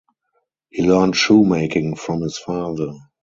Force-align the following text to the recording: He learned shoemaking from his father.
He 0.71 0.81
learned 0.81 1.15
shoemaking 1.15 1.95
from 1.95 2.21
his 2.21 2.35
father. 2.35 2.91